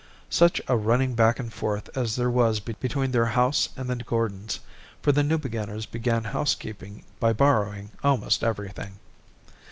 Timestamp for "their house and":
3.11-3.87